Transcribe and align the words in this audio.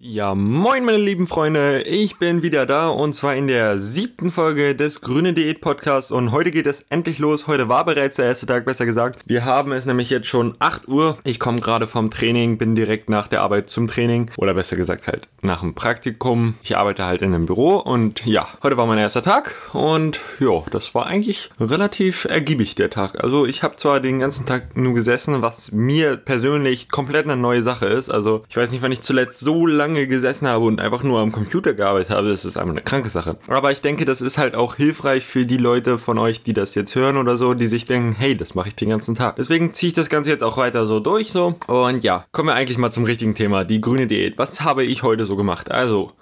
Ja, 0.00 0.36
moin 0.36 0.84
meine 0.84 0.98
lieben 0.98 1.26
Freunde, 1.26 1.82
ich 1.82 2.18
bin 2.18 2.40
wieder 2.40 2.66
da 2.66 2.86
und 2.88 3.14
zwar 3.14 3.34
in 3.34 3.48
der 3.48 3.80
siebten 3.80 4.30
Folge 4.30 4.76
des 4.76 5.00
Grüne 5.00 5.32
Diät 5.32 5.60
Podcasts 5.60 6.12
und 6.12 6.30
heute 6.30 6.52
geht 6.52 6.68
es 6.68 6.86
endlich 6.88 7.18
los. 7.18 7.48
Heute 7.48 7.68
war 7.68 7.84
bereits 7.84 8.14
der 8.14 8.26
erste 8.26 8.46
Tag, 8.46 8.64
besser 8.64 8.86
gesagt. 8.86 9.24
Wir 9.26 9.44
haben 9.44 9.72
es 9.72 9.86
nämlich 9.86 10.08
jetzt 10.08 10.28
schon 10.28 10.54
8 10.60 10.86
Uhr. 10.86 11.18
Ich 11.24 11.40
komme 11.40 11.58
gerade 11.58 11.88
vom 11.88 12.12
Training, 12.12 12.58
bin 12.58 12.76
direkt 12.76 13.10
nach 13.10 13.26
der 13.26 13.40
Arbeit 13.40 13.70
zum 13.70 13.88
Training 13.88 14.30
oder 14.36 14.54
besser 14.54 14.76
gesagt 14.76 15.08
halt 15.08 15.26
nach 15.42 15.62
dem 15.62 15.74
Praktikum. 15.74 16.54
Ich 16.62 16.76
arbeite 16.76 17.04
halt 17.04 17.20
in 17.20 17.34
einem 17.34 17.46
Büro 17.46 17.78
und 17.78 18.24
ja, 18.24 18.46
heute 18.62 18.76
war 18.76 18.86
mein 18.86 18.98
erster 18.98 19.22
Tag 19.22 19.56
und 19.72 20.20
ja, 20.38 20.62
das 20.70 20.94
war 20.94 21.06
eigentlich 21.06 21.50
relativ 21.58 22.24
ergiebig 22.24 22.76
der 22.76 22.90
Tag. 22.90 23.24
Also 23.24 23.46
ich 23.46 23.64
habe 23.64 23.74
zwar 23.74 23.98
den 23.98 24.20
ganzen 24.20 24.46
Tag 24.46 24.76
nur 24.76 24.94
gesessen, 24.94 25.42
was 25.42 25.72
mir 25.72 26.16
persönlich 26.16 26.88
komplett 26.88 27.24
eine 27.24 27.36
neue 27.36 27.64
Sache 27.64 27.86
ist. 27.86 28.10
Also 28.10 28.44
ich 28.48 28.56
weiß 28.56 28.70
nicht, 28.70 28.82
wann 28.82 28.92
ich 28.92 29.00
zuletzt 29.00 29.40
so 29.40 29.66
lange 29.66 29.87
lange 29.88 30.06
gesessen 30.06 30.46
habe 30.46 30.64
und 30.64 30.80
einfach 30.80 31.02
nur 31.02 31.20
am 31.20 31.32
Computer 31.32 31.74
gearbeitet 31.74 32.10
habe, 32.10 32.28
das 32.28 32.44
ist 32.44 32.56
einfach 32.56 32.72
eine 32.72 32.82
kranke 32.82 33.10
Sache. 33.10 33.38
Aber 33.48 33.72
ich 33.72 33.80
denke, 33.80 34.04
das 34.04 34.20
ist 34.20 34.38
halt 34.38 34.54
auch 34.54 34.76
hilfreich 34.76 35.24
für 35.24 35.46
die 35.46 35.56
Leute 35.56 35.98
von 35.98 36.18
euch, 36.18 36.42
die 36.42 36.52
das 36.52 36.74
jetzt 36.74 36.94
hören 36.94 37.16
oder 37.16 37.36
so, 37.36 37.54
die 37.54 37.68
sich 37.68 37.84
denken, 37.84 38.14
hey, 38.16 38.36
das 38.36 38.54
mache 38.54 38.68
ich 38.68 38.76
den 38.76 38.90
ganzen 38.90 39.14
Tag. 39.14 39.36
Deswegen 39.36 39.74
ziehe 39.74 39.88
ich 39.88 39.94
das 39.94 40.08
Ganze 40.08 40.30
jetzt 40.30 40.42
auch 40.42 40.56
weiter 40.56 40.86
so 40.86 41.00
durch 41.00 41.30
so. 41.30 41.54
Und 41.66 42.04
ja, 42.04 42.26
kommen 42.32 42.48
wir 42.48 42.54
eigentlich 42.54 42.78
mal 42.78 42.90
zum 42.90 43.04
richtigen 43.04 43.34
Thema, 43.34 43.64
die 43.64 43.80
grüne 43.80 44.06
Diät. 44.06 44.38
Was 44.38 44.60
habe 44.60 44.84
ich 44.84 45.02
heute 45.02 45.26
so 45.26 45.36
gemacht? 45.36 45.70
Also, 45.70 46.12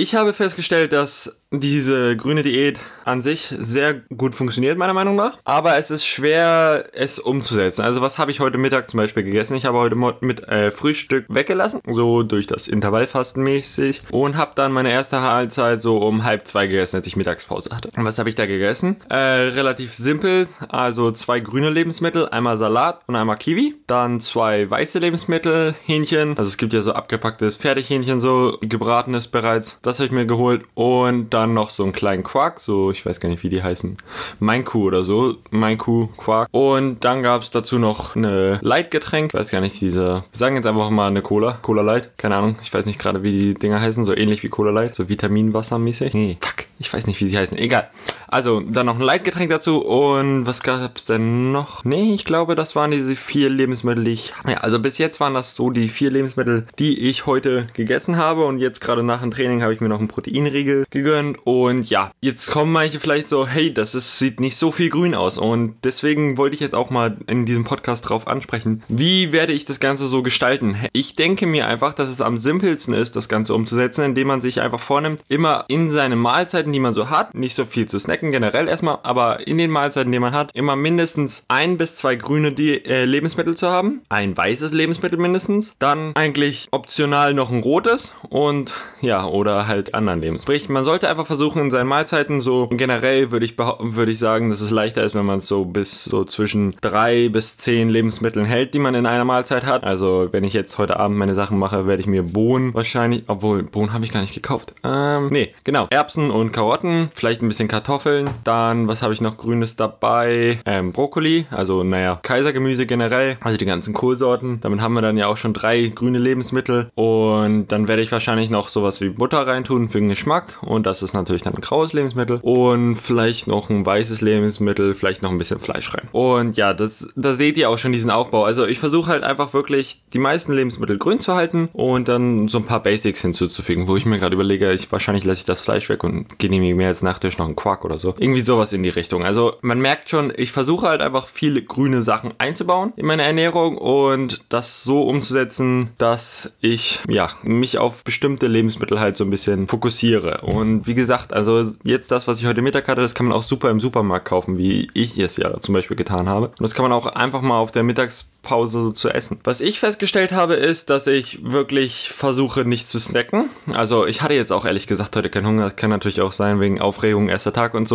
ich 0.00 0.14
habe 0.14 0.32
festgestellt, 0.32 0.92
dass 0.92 1.40
diese 1.52 2.16
grüne 2.16 2.42
Diät 2.42 2.78
an 3.04 3.22
sich 3.22 3.52
sehr 3.58 3.94
gut 3.94 4.34
funktioniert, 4.34 4.78
meiner 4.78 4.94
Meinung 4.94 5.16
nach. 5.16 5.38
Aber 5.44 5.76
es 5.76 5.90
ist 5.90 6.06
schwer, 6.06 6.86
es 6.92 7.18
umzusetzen. 7.18 7.82
Also 7.82 8.00
was 8.00 8.18
habe 8.18 8.30
ich 8.30 8.38
heute 8.38 8.56
Mittag 8.56 8.88
zum 8.88 8.98
Beispiel 8.98 9.24
gegessen? 9.24 9.56
Ich 9.56 9.64
habe 9.64 9.78
heute 9.78 9.96
mit 10.20 10.46
äh, 10.46 10.70
Frühstück 10.70 11.24
weggelassen, 11.28 11.80
so 11.90 12.22
durch 12.22 12.46
das 12.46 12.68
Intervallfasten 12.68 13.42
mäßig. 13.42 14.02
Und 14.12 14.36
habe 14.36 14.52
dann 14.54 14.72
meine 14.72 14.92
erste 14.92 15.20
Halbzeit 15.22 15.82
so 15.82 15.98
um 15.98 16.22
halb 16.22 16.46
zwei 16.46 16.68
gegessen, 16.68 16.96
als 16.96 17.06
ich 17.08 17.16
Mittagspause 17.16 17.70
hatte. 17.74 17.90
Und 17.96 18.04
was 18.04 18.18
habe 18.20 18.28
ich 18.28 18.36
da 18.36 18.46
gegessen? 18.46 18.96
Äh, 19.08 19.16
relativ 19.16 19.94
simpel. 19.94 20.46
Also 20.68 21.10
zwei 21.10 21.40
grüne 21.40 21.70
Lebensmittel, 21.70 22.28
einmal 22.28 22.58
Salat 22.58 23.00
und 23.08 23.16
einmal 23.16 23.36
Kiwi. 23.36 23.74
Dann 23.88 24.20
zwei 24.20 24.70
weiße 24.70 25.00
Lebensmittel, 25.00 25.74
Hähnchen. 25.84 26.38
Also 26.38 26.48
es 26.48 26.58
gibt 26.58 26.72
ja 26.72 26.80
so 26.80 26.92
abgepacktes 26.92 27.56
Fertighähnchen, 27.56 28.20
so 28.20 28.56
gebratenes 28.60 29.26
bereits. 29.26 29.80
Das 29.82 29.89
habe 29.98 30.06
ich 30.06 30.12
mir 30.12 30.26
geholt. 30.26 30.62
Und 30.74 31.30
dann 31.30 31.54
noch 31.54 31.70
so 31.70 31.82
einen 31.82 31.92
kleinen 31.92 32.22
Quark, 32.22 32.60
so 32.60 32.90
ich 32.90 33.04
weiß 33.04 33.20
gar 33.20 33.28
nicht, 33.28 33.42
wie 33.42 33.48
die 33.48 33.62
heißen. 33.62 33.96
Mein 34.38 34.64
Kuh 34.64 34.84
oder 34.84 35.04
so. 35.04 35.36
Mein 35.50 35.78
Kuh, 35.78 36.08
Quark. 36.16 36.48
Und 36.52 37.04
dann 37.04 37.22
gab 37.22 37.42
es 37.42 37.50
dazu 37.50 37.78
noch 37.78 38.16
eine 38.16 38.58
Light-Getränk. 38.62 39.34
Weiß 39.34 39.50
gar 39.50 39.60
nicht, 39.60 39.80
diese. 39.80 40.24
Wir 40.30 40.38
sagen 40.38 40.56
jetzt 40.56 40.66
einfach 40.66 40.90
mal 40.90 41.08
eine 41.08 41.22
Cola. 41.22 41.58
Cola 41.62 41.82
Light. 41.82 42.16
Keine 42.18 42.36
Ahnung. 42.36 42.56
Ich 42.62 42.72
weiß 42.72 42.86
nicht 42.86 42.98
gerade, 42.98 43.22
wie 43.22 43.32
die 43.32 43.54
Dinger 43.54 43.80
heißen. 43.80 44.04
So 44.04 44.14
ähnlich 44.14 44.42
wie 44.42 44.48
Cola 44.48 44.70
Light. 44.70 44.94
So 44.94 45.08
Vitaminwasser 45.08 45.78
mäßig. 45.78 46.14
Nee, 46.14 46.38
fuck. 46.40 46.66
Ich 46.78 46.92
weiß 46.92 47.06
nicht, 47.06 47.20
wie 47.20 47.28
sie 47.28 47.36
heißen. 47.36 47.58
Egal. 47.58 47.90
Also, 48.30 48.60
dann 48.60 48.86
noch 48.86 48.96
ein 48.96 49.02
Leitgetränk 49.02 49.50
dazu. 49.50 49.78
Und 49.78 50.46
was 50.46 50.62
gab 50.62 50.96
es 50.96 51.04
denn 51.04 51.50
noch? 51.50 51.84
Nee, 51.84 52.14
ich 52.14 52.24
glaube, 52.24 52.54
das 52.54 52.76
waren 52.76 52.92
diese 52.92 53.16
vier 53.16 53.50
Lebensmittel, 53.50 54.04
die 54.04 54.12
ich. 54.12 54.32
Ja, 54.46 54.58
also 54.58 54.78
bis 54.78 54.98
jetzt 54.98 55.18
waren 55.18 55.34
das 55.34 55.54
so 55.54 55.70
die 55.70 55.88
vier 55.88 56.10
Lebensmittel, 56.10 56.66
die 56.78 56.98
ich 56.98 57.26
heute 57.26 57.66
gegessen 57.74 58.16
habe. 58.16 58.44
Und 58.44 58.58
jetzt 58.58 58.80
gerade 58.80 59.02
nach 59.02 59.20
dem 59.20 59.32
Training 59.32 59.62
habe 59.62 59.74
ich 59.74 59.80
mir 59.80 59.88
noch 59.88 59.98
einen 59.98 60.08
Proteinriegel 60.08 60.84
gegönnt. 60.90 61.38
Und 61.44 61.90
ja, 61.90 62.12
jetzt 62.20 62.50
kommen 62.50 62.72
manche 62.72 63.00
vielleicht 63.00 63.28
so, 63.28 63.48
hey, 63.48 63.74
das 63.74 63.96
ist, 63.96 64.18
sieht 64.18 64.38
nicht 64.38 64.56
so 64.56 64.70
viel 64.70 64.90
grün 64.90 65.16
aus. 65.16 65.36
Und 65.36 65.74
deswegen 65.82 66.38
wollte 66.38 66.54
ich 66.54 66.60
jetzt 66.60 66.74
auch 66.74 66.90
mal 66.90 67.16
in 67.26 67.46
diesem 67.46 67.64
Podcast 67.64 68.08
drauf 68.08 68.28
ansprechen. 68.28 68.84
Wie 68.88 69.32
werde 69.32 69.52
ich 69.52 69.64
das 69.64 69.80
Ganze 69.80 70.06
so 70.06 70.22
gestalten? 70.22 70.76
Ich 70.92 71.16
denke 71.16 71.46
mir 71.46 71.66
einfach, 71.66 71.94
dass 71.94 72.08
es 72.08 72.20
am 72.20 72.38
simpelsten 72.38 72.94
ist, 72.94 73.16
das 73.16 73.28
Ganze 73.28 73.54
umzusetzen, 73.54 74.04
indem 74.04 74.28
man 74.28 74.40
sich 74.40 74.60
einfach 74.60 74.80
vornimmt, 74.80 75.22
immer 75.28 75.64
in 75.66 75.90
seine 75.90 76.14
Mahlzeiten, 76.14 76.72
die 76.72 76.80
man 76.80 76.94
so 76.94 77.10
hat, 77.10 77.34
nicht 77.34 77.56
so 77.56 77.64
viel 77.64 77.86
zu 77.86 77.98
snacken 77.98 78.19
generell 78.22 78.68
erstmal, 78.68 78.98
aber 79.02 79.46
in 79.46 79.58
den 79.58 79.70
Mahlzeiten, 79.70 80.12
die 80.12 80.18
man 80.18 80.32
hat, 80.32 80.50
immer 80.54 80.76
mindestens 80.76 81.44
ein 81.48 81.78
bis 81.78 81.96
zwei 81.96 82.16
grüne 82.16 82.52
die, 82.52 82.84
äh, 82.84 83.04
Lebensmittel 83.04 83.56
zu 83.56 83.68
haben, 83.70 84.02
ein 84.08 84.36
weißes 84.36 84.72
Lebensmittel 84.72 85.18
mindestens, 85.18 85.74
dann 85.78 86.12
eigentlich 86.14 86.68
optional 86.70 87.34
noch 87.34 87.50
ein 87.50 87.60
rotes 87.60 88.14
und 88.28 88.74
ja, 89.00 89.24
oder 89.24 89.66
halt 89.66 89.94
anderen 89.94 90.20
Lebensmittel. 90.20 90.60
Sprich, 90.60 90.68
man 90.68 90.84
sollte 90.84 91.08
einfach 91.08 91.26
versuchen 91.26 91.62
in 91.62 91.70
seinen 91.70 91.88
Mahlzeiten 91.88 92.40
so 92.40 92.68
generell 92.70 93.30
würde 93.30 93.46
ich 93.46 93.56
würde 93.58 94.12
ich 94.12 94.18
sagen, 94.18 94.50
dass 94.50 94.60
es 94.60 94.70
leichter 94.70 95.02
ist, 95.04 95.14
wenn 95.14 95.26
man 95.26 95.38
es 95.38 95.46
so 95.46 95.64
bis 95.64 96.04
so 96.04 96.24
zwischen 96.24 96.74
drei 96.80 97.28
bis 97.28 97.56
zehn 97.56 97.88
Lebensmitteln 97.88 98.46
hält, 98.46 98.74
die 98.74 98.78
man 98.78 98.94
in 98.94 99.06
einer 99.06 99.24
Mahlzeit 99.24 99.64
hat. 99.64 99.84
Also 99.84 100.28
wenn 100.32 100.44
ich 100.44 100.52
jetzt 100.52 100.78
heute 100.78 100.98
Abend 100.98 101.18
meine 101.18 101.34
Sachen 101.34 101.58
mache, 101.58 101.86
werde 101.86 102.00
ich 102.00 102.06
mir 102.06 102.22
Bohnen 102.22 102.74
wahrscheinlich, 102.74 103.24
obwohl 103.26 103.62
Bohnen 103.62 103.92
habe 103.92 104.04
ich 104.04 104.12
gar 104.12 104.20
nicht 104.20 104.34
gekauft. 104.34 104.74
Ähm, 104.84 105.28
nee, 105.30 105.54
genau, 105.64 105.86
Erbsen 105.90 106.30
und 106.30 106.52
Karotten, 106.52 107.10
vielleicht 107.14 107.42
ein 107.42 107.48
bisschen 107.48 107.68
Kartoffeln, 107.68 108.09
dann, 108.44 108.88
was 108.88 109.02
habe 109.02 109.12
ich 109.12 109.20
noch 109.20 109.36
Grünes 109.36 109.76
dabei? 109.76 110.60
Ähm, 110.66 110.92
Brokkoli, 110.92 111.46
also 111.50 111.82
naja, 111.82 112.20
Kaisergemüse 112.22 112.86
generell, 112.86 113.36
also 113.40 113.58
die 113.58 113.64
ganzen 113.64 113.94
Kohlsorten. 113.94 114.60
Damit 114.60 114.80
haben 114.80 114.94
wir 114.94 115.02
dann 115.02 115.16
ja 115.16 115.26
auch 115.26 115.36
schon 115.36 115.52
drei 115.52 115.88
grüne 115.88 116.18
Lebensmittel 116.18 116.90
und 116.94 117.68
dann 117.68 117.88
werde 117.88 118.02
ich 118.02 118.12
wahrscheinlich 118.12 118.50
noch 118.50 118.68
sowas 118.68 119.00
wie 119.00 119.10
Butter 119.10 119.46
reintun 119.46 119.88
für 119.88 119.98
den 119.98 120.08
Geschmack 120.08 120.58
und 120.62 120.86
das 120.86 121.02
ist 121.02 121.14
natürlich 121.14 121.42
dann 121.42 121.54
ein 121.54 121.60
graues 121.60 121.92
Lebensmittel 121.92 122.38
und 122.42 122.96
vielleicht 122.96 123.46
noch 123.46 123.70
ein 123.70 123.84
weißes 123.84 124.20
Lebensmittel, 124.20 124.94
vielleicht 124.94 125.22
noch 125.22 125.30
ein 125.30 125.38
bisschen 125.38 125.60
Fleisch 125.60 125.92
rein. 125.94 126.08
Und 126.12 126.56
ja, 126.56 126.74
das, 126.74 127.08
da 127.16 127.32
seht 127.32 127.56
ihr 127.56 127.70
auch 127.70 127.78
schon 127.78 127.92
diesen 127.92 128.10
Aufbau. 128.10 128.44
Also 128.44 128.66
ich 128.66 128.78
versuche 128.78 129.10
halt 129.10 129.22
einfach 129.22 129.52
wirklich 129.52 130.02
die 130.12 130.18
meisten 130.18 130.52
Lebensmittel 130.52 130.98
grün 130.98 131.18
zu 131.18 131.34
halten 131.34 131.68
und 131.72 132.08
dann 132.08 132.48
so 132.48 132.58
ein 132.58 132.64
paar 132.64 132.82
Basics 132.82 133.22
hinzuzufügen, 133.22 133.88
wo 133.88 133.96
ich 133.96 134.06
mir 134.06 134.18
gerade 134.18 134.34
überlege, 134.34 134.72
ich 134.72 134.90
wahrscheinlich 134.92 135.24
lasse 135.24 135.40
ich 135.40 135.44
das 135.44 135.60
Fleisch 135.60 135.88
weg 135.88 136.04
und 136.04 136.38
genehmige 136.38 136.74
mir 136.74 136.88
als 136.88 137.02
Nachtisch 137.02 137.38
noch 137.38 137.46
einen 137.46 137.56
Quark 137.56 137.84
oder 137.84 137.98
so. 137.98 137.99
Irgendwie 138.18 138.40
sowas 138.40 138.72
in 138.72 138.82
die 138.82 138.88
Richtung. 138.88 139.24
Also 139.24 139.54
man 139.62 139.80
merkt 139.80 140.10
schon, 140.10 140.32
ich 140.36 140.52
versuche 140.52 140.88
halt 140.88 141.02
einfach 141.02 141.28
viele 141.28 141.62
grüne 141.62 142.02
Sachen 142.02 142.34
einzubauen 142.38 142.92
in 142.96 143.06
meine 143.06 143.22
Ernährung 143.22 143.78
und 143.78 144.40
das 144.48 144.82
so 144.82 145.02
umzusetzen, 145.02 145.90
dass 145.98 146.52
ich 146.60 147.00
ja 147.08 147.28
mich 147.42 147.78
auf 147.78 148.04
bestimmte 148.04 148.46
Lebensmittel 148.46 149.00
halt 149.00 149.16
so 149.16 149.24
ein 149.24 149.30
bisschen 149.30 149.68
fokussiere. 149.68 150.40
Und 150.42 150.86
wie 150.86 150.94
gesagt, 150.94 151.32
also 151.32 151.72
jetzt 151.84 152.10
das, 152.10 152.26
was 152.26 152.40
ich 152.40 152.46
heute 152.46 152.62
Mittag 152.62 152.88
hatte, 152.88 153.02
das 153.02 153.14
kann 153.14 153.26
man 153.26 153.36
auch 153.36 153.42
super 153.42 153.70
im 153.70 153.80
Supermarkt 153.80 154.26
kaufen, 154.26 154.58
wie 154.58 154.88
ich 154.94 155.18
es 155.18 155.36
ja 155.36 155.60
zum 155.60 155.74
Beispiel 155.74 155.96
getan 155.96 156.28
habe. 156.28 156.48
Und 156.48 156.62
das 156.62 156.74
kann 156.74 156.82
man 156.82 156.92
auch 156.92 157.06
einfach 157.06 157.42
mal 157.42 157.58
auf 157.58 157.72
der 157.72 157.82
Mittagspause 157.82 158.94
zu 158.94 159.10
essen. 159.10 159.40
Was 159.44 159.60
ich 159.60 159.80
festgestellt 159.80 160.32
habe, 160.32 160.54
ist, 160.54 160.90
dass 160.90 161.06
ich 161.06 161.40
wirklich 161.42 162.10
versuche, 162.10 162.64
nicht 162.64 162.88
zu 162.88 162.98
snacken. 162.98 163.50
Also 163.72 164.06
ich 164.06 164.22
hatte 164.22 164.34
jetzt 164.34 164.52
auch 164.52 164.64
ehrlich 164.64 164.86
gesagt 164.86 165.16
heute 165.16 165.30
keinen 165.30 165.46
Hunger. 165.46 165.64
Das 165.64 165.76
kann 165.76 165.90
natürlich 165.90 166.20
auch 166.20 166.32
sein 166.32 166.60
wegen 166.60 166.80
Aufregung, 166.80 167.28
erster 167.28 167.52
Tag 167.52 167.74
und 167.74 167.88
so. 167.88 167.89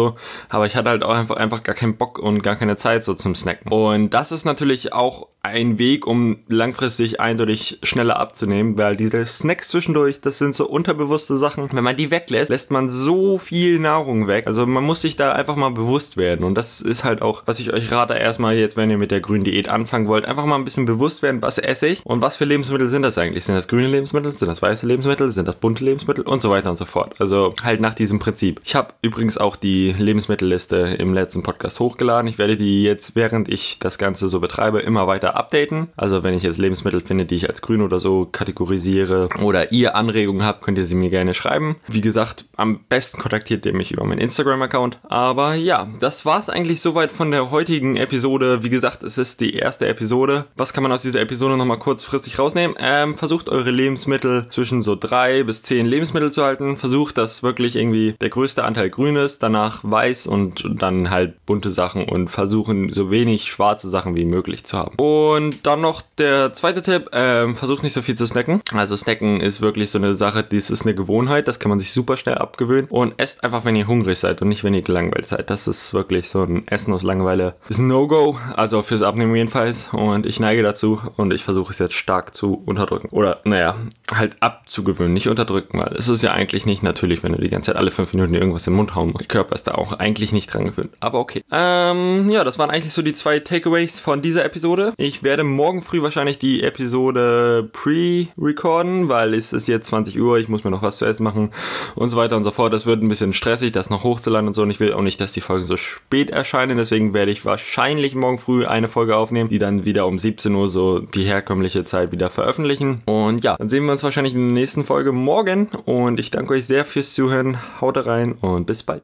Aber 0.49 0.65
ich 0.65 0.75
hatte 0.75 0.89
halt 0.89 1.03
auch 1.03 1.13
einfach, 1.13 1.37
einfach 1.37 1.63
gar 1.63 1.75
keinen 1.75 1.97
Bock 1.97 2.19
und 2.19 2.41
gar 2.41 2.55
keine 2.55 2.75
Zeit 2.75 3.03
so 3.03 3.13
zum 3.13 3.35
Snacken. 3.35 3.71
Und 3.71 4.11
das 4.11 4.31
ist 4.31 4.45
natürlich 4.45 4.93
auch 4.93 5.27
ein 5.45 5.77
Weg, 5.77 6.07
um 6.07 6.39
langfristig 6.47 7.19
eindeutig 7.19 7.79
schneller 7.83 8.17
abzunehmen, 8.17 8.77
weil 8.77 8.95
diese 8.95 9.25
Snacks 9.25 9.69
zwischendurch, 9.69 10.19
das 10.21 10.39
sind 10.39 10.55
so 10.55 10.67
unterbewusste 10.67 11.37
Sachen. 11.37 11.69
Wenn 11.71 11.83
man 11.83 11.95
die 11.95 12.09
weglässt, 12.09 12.49
lässt 12.49 12.71
man 12.71 12.89
so 12.89 13.37
viel 13.37 13.79
Nahrung 13.79 14.27
weg. 14.27 14.47
Also 14.47 14.65
man 14.65 14.83
muss 14.83 15.01
sich 15.01 15.15
da 15.15 15.33
einfach 15.33 15.55
mal 15.55 15.69
bewusst 15.69 16.17
werden. 16.17 16.43
Und 16.43 16.55
das 16.55 16.81
ist 16.81 17.03
halt 17.03 17.21
auch, 17.21 17.43
was 17.45 17.59
ich 17.59 17.71
euch 17.71 17.91
rate, 17.91 18.15
erstmal 18.15 18.55
jetzt, 18.55 18.75
wenn 18.75 18.89
ihr 18.89 18.97
mit 18.97 19.11
der 19.11 19.19
grünen 19.19 19.43
Diät 19.43 19.69
anfangen 19.69 20.07
wollt, 20.07 20.25
einfach 20.25 20.45
mal 20.45 20.55
ein 20.55 20.65
bisschen 20.65 20.85
bewusst 20.85 21.21
werden, 21.21 21.41
was 21.41 21.59
esse 21.59 21.87
ich 21.87 22.05
und 22.05 22.21
was 22.21 22.35
für 22.35 22.45
Lebensmittel 22.45 22.89
sind 22.89 23.03
das 23.03 23.17
eigentlich? 23.17 23.45
Sind 23.45 23.55
das 23.55 23.67
grüne 23.67 23.87
Lebensmittel? 23.87 24.31
Sind 24.31 24.47
das 24.47 24.61
weiße 24.61 24.87
Lebensmittel? 24.87 25.31
Sind 25.31 25.47
das 25.47 25.55
bunte 25.55 25.85
Lebensmittel? 25.85 26.23
Und 26.23 26.41
so 26.41 26.49
weiter 26.49 26.71
und 26.71 26.77
so 26.77 26.85
fort. 26.85 27.13
Also 27.19 27.53
halt 27.63 27.81
nach 27.81 27.93
diesem 27.93 28.17
Prinzip. 28.17 28.61
Ich 28.63 28.75
habe 28.75 28.93
übrigens 29.03 29.37
auch 29.37 29.55
die 29.55 29.74
Lebensmittelliste 29.97 30.77
im 30.77 31.13
letzten 31.13 31.43
Podcast 31.43 31.79
hochgeladen. 31.79 32.29
Ich 32.29 32.37
werde 32.37 32.57
die 32.57 32.83
jetzt, 32.83 33.15
während 33.15 33.49
ich 33.49 33.79
das 33.79 33.97
Ganze 33.97 34.29
so 34.29 34.39
betreibe, 34.39 34.79
immer 34.79 35.07
weiter 35.07 35.35
updaten. 35.35 35.87
Also 35.95 36.23
wenn 36.23 36.33
ich 36.33 36.43
jetzt 36.43 36.57
Lebensmittel 36.57 37.01
finde, 37.01 37.25
die 37.25 37.35
ich 37.35 37.49
als 37.49 37.61
grün 37.61 37.81
oder 37.81 37.99
so 37.99 38.27
kategorisiere 38.31 39.29
oder 39.41 39.71
ihr 39.71 39.95
Anregungen 39.95 40.45
habt, 40.45 40.61
könnt 40.61 40.77
ihr 40.77 40.85
sie 40.85 40.95
mir 40.95 41.09
gerne 41.09 41.33
schreiben. 41.33 41.77
Wie 41.87 42.01
gesagt, 42.01 42.45
am 42.55 42.79
besten 42.87 43.19
kontaktiert 43.19 43.65
ihr 43.65 43.73
mich 43.73 43.91
über 43.91 44.05
meinen 44.05 44.19
Instagram-Account. 44.19 44.99
Aber 45.03 45.55
ja, 45.55 45.87
das 45.99 46.25
war 46.25 46.39
es 46.39 46.49
eigentlich 46.49 46.81
soweit 46.81 47.11
von 47.11 47.31
der 47.31 47.51
heutigen 47.51 47.95
Episode. 47.95 48.63
Wie 48.63 48.69
gesagt, 48.69 49.03
es 49.03 49.17
ist 49.17 49.41
die 49.41 49.53
erste 49.53 49.87
Episode. 49.87 50.45
Was 50.55 50.73
kann 50.73 50.83
man 50.83 50.91
aus 50.91 51.01
dieser 51.01 51.21
Episode 51.21 51.57
nochmal 51.57 51.79
kurzfristig 51.79 52.39
rausnehmen? 52.39 52.75
Ähm, 52.79 53.15
versucht 53.15 53.49
eure 53.49 53.71
Lebensmittel 53.71 54.47
zwischen 54.49 54.81
so 54.81 54.95
drei 54.95 55.43
bis 55.43 55.63
zehn 55.63 55.85
Lebensmittel 55.85 56.31
zu 56.31 56.43
halten. 56.43 56.77
Versucht 56.77 57.17
das 57.17 57.43
wirklich 57.43 57.75
irgendwie 57.75 58.13
der 58.21 58.29
größte 58.29 58.63
Anteil 58.63 58.89
grünes, 58.89 59.39
danach 59.39 59.64
weiß 59.83 60.27
und 60.27 60.65
dann 60.79 61.09
halt 61.09 61.45
bunte 61.45 61.69
Sachen 61.69 62.03
und 62.03 62.29
versuchen 62.29 62.91
so 62.91 63.11
wenig 63.11 63.45
schwarze 63.45 63.89
Sachen 63.89 64.15
wie 64.15 64.25
möglich 64.25 64.65
zu 64.65 64.77
haben. 64.77 64.95
Und 64.97 65.65
dann 65.65 65.81
noch 65.81 66.01
der 66.17 66.53
zweite 66.53 66.81
Tipp, 66.81 67.09
ähm, 67.13 67.55
versucht 67.55 67.83
nicht 67.83 67.93
so 67.93 68.01
viel 68.01 68.15
zu 68.15 68.25
snacken. 68.25 68.61
Also 68.73 68.95
snacken 68.95 69.39
ist 69.41 69.61
wirklich 69.61 69.91
so 69.91 69.97
eine 69.97 70.15
Sache, 70.15 70.43
das 70.43 70.69
ist 70.69 70.83
eine 70.83 70.95
Gewohnheit, 70.95 71.47
das 71.47 71.59
kann 71.59 71.69
man 71.69 71.79
sich 71.79 71.91
super 71.91 72.17
schnell 72.17 72.35
abgewöhnen 72.35 72.87
und 72.89 73.13
esst 73.17 73.43
einfach, 73.43 73.65
wenn 73.65 73.75
ihr 73.75 73.87
hungrig 73.87 74.19
seid 74.19 74.41
und 74.41 74.49
nicht, 74.49 74.63
wenn 74.63 74.73
ihr 74.73 74.81
gelangweilt 74.81 75.27
seid. 75.27 75.49
Das 75.49 75.67
ist 75.67 75.93
wirklich 75.93 76.29
so 76.29 76.43
ein 76.43 76.67
Essen 76.67 76.93
aus 76.93 77.03
Langeweile. 77.03 77.55
Ist 77.69 77.79
ein 77.79 77.87
No-Go, 77.87 78.37
also 78.55 78.81
fürs 78.81 79.01
Abnehmen 79.01 79.35
jedenfalls 79.35 79.89
und 79.91 80.25
ich 80.25 80.39
neige 80.39 80.63
dazu 80.63 80.99
und 81.17 81.33
ich 81.33 81.43
versuche 81.43 81.71
es 81.71 81.79
jetzt 81.79 81.95
stark 81.95 82.35
zu 82.35 82.61
unterdrücken. 82.65 83.09
Oder, 83.09 83.39
naja, 83.43 83.75
halt 84.13 84.37
abzugewöhnen, 84.39 85.13
nicht 85.13 85.27
unterdrücken, 85.27 85.79
weil 85.79 85.95
es 85.97 86.07
ist 86.07 86.21
ja 86.21 86.31
eigentlich 86.31 86.65
nicht 86.65 86.83
natürlich, 86.83 87.23
wenn 87.23 87.33
du 87.33 87.41
die 87.41 87.49
ganze 87.49 87.71
Zeit 87.71 87.77
alle 87.77 87.91
fünf 87.91 88.13
Minuten 88.13 88.33
irgendwas 88.33 88.63
den 88.63 88.73
Mund 88.73 88.95
hauen 88.95 89.11
musst. 89.11 89.29
Körper 89.29 89.54
da 89.63 89.75
auch 89.75 89.93
eigentlich 89.93 90.31
nicht 90.31 90.53
dran 90.53 90.65
gewöhnt. 90.65 90.91
Aber 90.99 91.19
okay. 91.19 91.43
Ähm, 91.51 92.27
ja, 92.29 92.43
das 92.43 92.59
waren 92.59 92.69
eigentlich 92.69 92.93
so 92.93 93.01
die 93.01 93.13
zwei 93.13 93.39
Takeaways 93.39 93.99
von 93.99 94.21
dieser 94.21 94.45
Episode. 94.45 94.93
Ich 94.97 95.23
werde 95.23 95.43
morgen 95.43 95.81
früh 95.81 96.01
wahrscheinlich 96.01 96.37
die 96.37 96.63
Episode 96.63 97.69
pre-recorden, 97.71 99.09
weil 99.09 99.33
es 99.33 99.53
ist 99.53 99.67
jetzt 99.67 99.87
20 99.87 100.19
Uhr, 100.19 100.37
ich 100.37 100.49
muss 100.49 100.63
mir 100.63 100.71
noch 100.71 100.81
was 100.81 100.97
zu 100.97 101.05
essen 101.05 101.23
machen 101.23 101.51
und 101.95 102.09
so 102.09 102.17
weiter 102.17 102.37
und 102.37 102.43
so 102.43 102.51
fort. 102.51 102.73
Das 102.73 102.85
wird 102.85 103.01
ein 103.01 103.07
bisschen 103.07 103.33
stressig, 103.33 103.71
das 103.71 103.89
noch 103.89 104.03
hochzuladen 104.03 104.47
und 104.47 104.53
so. 104.53 104.61
Und 104.61 104.71
ich 104.71 104.79
will 104.79 104.93
auch 104.93 105.01
nicht, 105.01 105.19
dass 105.19 105.33
die 105.33 105.41
Folgen 105.41 105.65
so 105.65 105.77
spät 105.77 106.29
erscheinen. 106.29 106.77
Deswegen 106.77 107.13
werde 107.13 107.31
ich 107.31 107.45
wahrscheinlich 107.45 108.15
morgen 108.15 108.37
früh 108.37 108.65
eine 108.65 108.87
Folge 108.87 109.15
aufnehmen, 109.17 109.49
die 109.49 109.59
dann 109.59 109.85
wieder 109.85 110.07
um 110.07 110.19
17 110.19 110.53
Uhr 110.53 110.69
so 110.69 110.99
die 110.99 111.25
herkömmliche 111.25 111.85
Zeit 111.85 112.11
wieder 112.11 112.29
veröffentlichen. 112.29 113.01
Und 113.05 113.43
ja, 113.43 113.55
dann 113.57 113.69
sehen 113.69 113.85
wir 113.85 113.91
uns 113.91 114.03
wahrscheinlich 114.03 114.33
in 114.33 114.49
der 114.49 114.53
nächsten 114.53 114.83
Folge 114.83 115.11
morgen. 115.11 115.67
Und 115.85 116.19
ich 116.19 116.31
danke 116.31 116.53
euch 116.53 116.65
sehr 116.65 116.85
fürs 116.85 117.13
Zuhören. 117.13 117.57
Haut 117.81 117.95
rein 118.05 118.33
und 118.41 118.65
bis 118.65 118.83
bald. 118.83 118.93